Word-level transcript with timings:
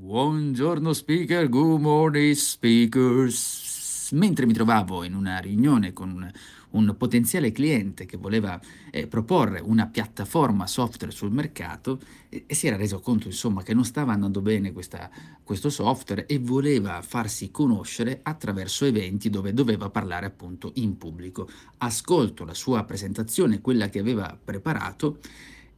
Buongiorno 0.00 0.92
speaker, 0.92 1.48
good 1.48 1.80
morning 1.80 2.32
speakers. 2.32 4.10
Mentre 4.12 4.46
mi 4.46 4.52
trovavo 4.52 5.02
in 5.02 5.12
una 5.12 5.38
riunione 5.38 5.92
con 5.92 6.10
un, 6.12 6.30
un 6.70 6.94
potenziale 6.96 7.50
cliente 7.50 8.06
che 8.06 8.16
voleva 8.16 8.60
eh, 8.92 9.08
proporre 9.08 9.58
una 9.58 9.88
piattaforma 9.88 10.68
software 10.68 11.12
sul 11.12 11.32
mercato 11.32 11.98
e, 12.28 12.44
e, 12.46 12.54
si 12.54 12.68
era 12.68 12.76
reso 12.76 13.00
conto 13.00 13.26
insomma 13.26 13.64
che 13.64 13.74
non 13.74 13.84
stava 13.84 14.12
andando 14.12 14.40
bene 14.40 14.70
questa, 14.70 15.10
questo 15.42 15.68
software 15.68 16.26
e 16.26 16.38
voleva 16.38 17.02
farsi 17.02 17.50
conoscere 17.50 18.20
attraverso 18.22 18.84
eventi 18.84 19.30
dove 19.30 19.52
doveva 19.52 19.90
parlare 19.90 20.26
appunto 20.26 20.70
in 20.76 20.96
pubblico. 20.96 21.48
Ascolto 21.78 22.44
la 22.44 22.54
sua 22.54 22.84
presentazione, 22.84 23.60
quella 23.60 23.88
che 23.88 23.98
aveva 23.98 24.38
preparato 24.42 25.18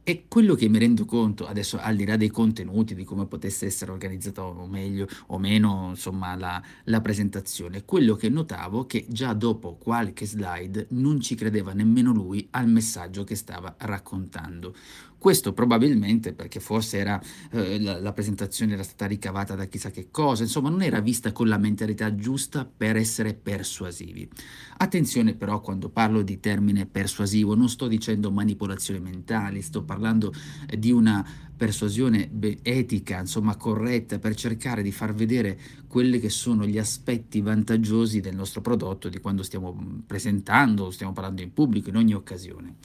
e 0.03 0.25
quello 0.27 0.55
che 0.55 0.67
mi 0.67 0.79
rendo 0.79 1.05
conto, 1.05 1.45
adesso 1.45 1.77
al 1.79 1.95
di 1.95 2.05
là 2.05 2.17
dei 2.17 2.29
contenuti, 2.29 2.95
di 2.95 3.03
come 3.03 3.27
potesse 3.27 3.67
essere 3.67 3.91
organizzata 3.91 4.43
o 4.43 4.67
meglio 4.67 5.07
o 5.27 5.37
meno, 5.37 5.87
insomma, 5.89 6.35
la, 6.35 6.61
la 6.85 7.01
presentazione, 7.01 7.85
quello 7.85 8.15
che 8.15 8.29
notavo 8.29 8.85
che 8.85 9.05
già 9.07 9.33
dopo 9.33 9.75
qualche 9.75 10.25
slide 10.25 10.87
non 10.89 11.19
ci 11.19 11.35
credeva 11.35 11.73
nemmeno 11.73 12.11
lui 12.11 12.47
al 12.51 12.67
messaggio 12.67 13.23
che 13.23 13.35
stava 13.35 13.75
raccontando. 13.77 14.75
Questo 15.21 15.53
probabilmente 15.53 16.33
perché 16.33 16.59
forse 16.59 16.97
era, 16.97 17.21
eh, 17.51 17.79
la, 17.79 17.99
la, 17.99 18.11
presentazione 18.11 18.73
era 18.73 18.81
stata 18.81 19.05
ricavata 19.05 19.53
da 19.53 19.65
chissà 19.65 19.91
che 19.91 20.07
cosa, 20.09 20.41
insomma 20.41 20.69
non 20.69 20.81
era 20.81 20.99
vista 20.99 21.31
con 21.31 21.47
la 21.47 21.59
mentalità 21.59 22.15
giusta 22.15 22.65
per 22.65 22.95
essere 22.95 23.35
persuasivi. 23.35 24.27
Attenzione 24.77 25.35
però 25.35 25.61
quando 25.61 25.89
parlo 25.89 26.23
di 26.23 26.39
termine 26.39 26.87
persuasivo, 26.87 27.53
non 27.53 27.69
sto 27.69 27.87
dicendo 27.87 28.31
manipolazioni 28.31 28.99
mentali, 28.99 29.61
sto 29.61 29.83
parlando 29.83 30.33
eh, 30.67 30.79
di 30.79 30.89
una 30.89 31.23
persuasione 31.55 32.31
etica, 32.63 33.19
insomma 33.19 33.55
corretta, 33.57 34.17
per 34.17 34.33
cercare 34.33 34.81
di 34.81 34.91
far 34.91 35.13
vedere 35.13 35.55
quelli 35.87 36.19
che 36.19 36.29
sono 36.29 36.65
gli 36.65 36.79
aspetti 36.79 37.41
vantaggiosi 37.41 38.21
del 38.21 38.33
nostro 38.35 38.61
prodotto, 38.61 39.07
di 39.07 39.19
quando 39.19 39.43
stiamo 39.43 39.71
mm, 39.71 39.99
presentando, 40.07 40.89
stiamo 40.89 41.13
parlando 41.13 41.43
in 41.43 41.53
pubblico, 41.53 41.89
in 41.89 41.97
ogni 41.97 42.15
occasione. 42.15 42.77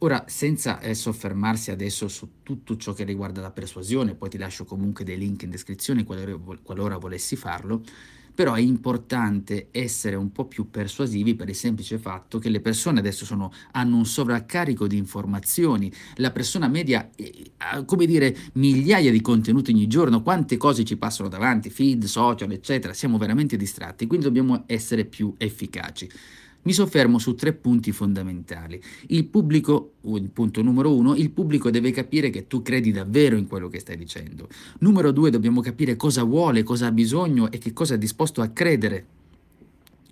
Ora, 0.00 0.24
senza 0.26 0.78
eh, 0.80 0.92
soffermarsi 0.92 1.70
adesso 1.70 2.06
su 2.08 2.42
tutto 2.42 2.76
ciò 2.76 2.92
che 2.92 3.04
riguarda 3.04 3.40
la 3.40 3.50
persuasione, 3.50 4.14
poi 4.14 4.28
ti 4.28 4.36
lascio 4.36 4.66
comunque 4.66 5.04
dei 5.04 5.16
link 5.16 5.44
in 5.44 5.50
descrizione 5.50 6.04
qualora, 6.04 6.36
qualora 6.62 6.98
volessi 6.98 7.34
farlo, 7.34 7.82
però 8.34 8.52
è 8.52 8.60
importante 8.60 9.68
essere 9.70 10.14
un 10.14 10.30
po' 10.32 10.44
più 10.44 10.68
persuasivi 10.68 11.34
per 11.34 11.48
il 11.48 11.54
semplice 11.54 11.98
fatto 11.98 12.38
che 12.38 12.50
le 12.50 12.60
persone 12.60 12.98
adesso 12.98 13.24
sono, 13.24 13.50
hanno 13.72 13.96
un 13.96 14.04
sovraccarico 14.04 14.86
di 14.86 14.98
informazioni, 14.98 15.90
la 16.16 16.30
persona 16.30 16.68
media 16.68 17.08
eh, 17.16 17.52
ha, 17.56 17.82
come 17.84 18.04
dire, 18.04 18.36
migliaia 18.52 19.10
di 19.10 19.22
contenuti 19.22 19.70
ogni 19.70 19.86
giorno, 19.86 20.20
quante 20.22 20.58
cose 20.58 20.84
ci 20.84 20.98
passano 20.98 21.30
davanti, 21.30 21.70
feed, 21.70 22.04
social, 22.04 22.52
eccetera, 22.52 22.92
siamo 22.92 23.16
veramente 23.16 23.56
distratti, 23.56 24.06
quindi 24.06 24.26
dobbiamo 24.26 24.64
essere 24.66 25.06
più 25.06 25.32
efficaci. 25.38 26.10
Mi 26.66 26.72
soffermo 26.72 27.20
su 27.20 27.36
tre 27.36 27.52
punti 27.52 27.92
fondamentali. 27.92 28.82
Il 29.06 29.26
pubblico, 29.26 29.94
punto 30.32 30.62
numero 30.62 30.92
uno, 30.92 31.14
il 31.14 31.30
pubblico 31.30 31.70
deve 31.70 31.92
capire 31.92 32.28
che 32.28 32.48
tu 32.48 32.60
credi 32.60 32.90
davvero 32.90 33.36
in 33.36 33.46
quello 33.46 33.68
che 33.68 33.78
stai 33.78 33.96
dicendo. 33.96 34.48
Numero 34.80 35.12
due, 35.12 35.30
dobbiamo 35.30 35.60
capire 35.60 35.94
cosa 35.94 36.24
vuole, 36.24 36.64
cosa 36.64 36.86
ha 36.86 36.90
bisogno 36.90 37.52
e 37.52 37.58
che 37.58 37.72
cosa 37.72 37.94
è 37.94 37.98
disposto 37.98 38.42
a 38.42 38.48
credere. 38.48 39.06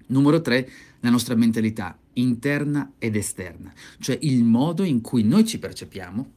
Numero 0.06 0.40
tre, 0.42 0.70
la 1.00 1.10
nostra 1.10 1.34
mentalità 1.34 1.98
interna 2.12 2.92
ed 2.98 3.16
esterna, 3.16 3.72
cioè 3.98 4.16
il 4.22 4.44
modo 4.44 4.84
in 4.84 5.00
cui 5.00 5.24
noi 5.24 5.44
ci 5.44 5.58
percepiamo 5.58 6.30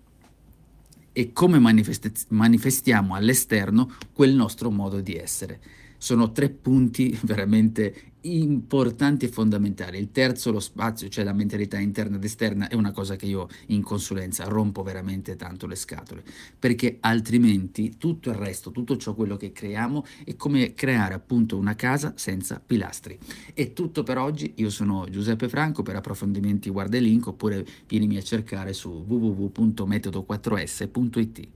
e 1.13 1.31
come 1.31 1.59
manifest- 1.59 2.25
manifestiamo 2.29 3.13
all'esterno 3.13 3.93
quel 4.13 4.33
nostro 4.33 4.71
modo 4.71 4.99
di 4.99 5.13
essere. 5.13 5.59
Sono 5.99 6.31
tre 6.31 6.49
punti 6.49 7.15
veramente 7.21 8.13
importanti 8.35 9.25
e 9.25 9.29
fondamentali. 9.29 9.97
Il 9.97 10.11
terzo, 10.11 10.51
lo 10.51 10.59
spazio, 10.59 11.09
cioè 11.09 11.23
la 11.23 11.33
mentalità 11.33 11.79
interna 11.79 12.17
ed 12.17 12.23
esterna, 12.23 12.67
è 12.67 12.75
una 12.75 12.91
cosa 12.91 13.15
che 13.15 13.25
io 13.25 13.47
in 13.67 13.81
consulenza 13.81 14.43
rompo 14.45 14.83
veramente 14.83 15.35
tanto 15.35 15.65
le 15.67 15.75
scatole, 15.75 16.23
perché 16.57 16.97
altrimenti 16.99 17.97
tutto 17.97 18.29
il 18.29 18.35
resto, 18.35 18.71
tutto 18.71 18.97
ciò 18.97 19.13
quello 19.13 19.37
che 19.37 19.51
creiamo 19.51 20.05
è 20.25 20.35
come 20.35 20.73
creare 20.73 21.13
appunto 21.13 21.57
una 21.57 21.75
casa 21.75 22.13
senza 22.15 22.59
pilastri. 22.63 23.17
È 23.53 23.73
tutto 23.73 24.03
per 24.03 24.17
oggi, 24.17 24.53
io 24.55 24.69
sono 24.69 25.05
Giuseppe 25.09 25.49
Franco, 25.49 25.83
per 25.83 25.95
approfondimenti 25.95 26.69
guarda 26.69 26.97
il 26.97 27.03
link 27.03 27.27
oppure 27.27 27.65
vienimi 27.87 28.17
a 28.17 28.21
cercare 28.21 28.73
su 28.73 29.05
www.metodo4s.it. 29.07 31.47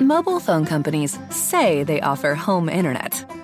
Mobile 0.00 0.40
phone 0.40 0.64
companies 0.64 1.16
say 1.30 1.84
they 1.84 2.00
offer 2.00 2.34
home 2.34 2.68
internet. 2.68 3.43